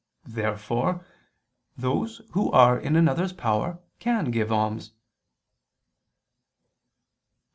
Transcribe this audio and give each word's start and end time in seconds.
Therefore 0.25 1.05
those 1.77 2.21
who 2.31 2.51
are 2.51 2.79
in 2.79 2.95
another's 2.95 3.33
power 3.33 3.77
can 3.99 4.31
give 4.31 4.51
alms. 4.51 4.87
Obj. 4.87 4.95